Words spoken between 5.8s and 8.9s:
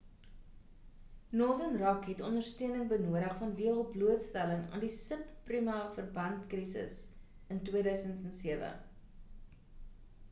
verband krisis in 2007